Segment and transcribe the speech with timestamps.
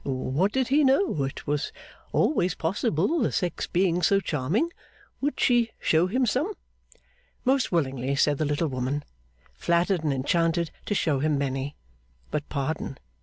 [0.03, 1.23] What did he know?
[1.25, 1.71] It was
[2.11, 4.71] always possible; the sex being so charming.
[5.21, 6.55] Would she show him some?
[7.45, 9.03] Most willingly, said the little woman.
[9.53, 11.75] Flattered and enchanted to show him many.
[12.31, 12.97] But pardon!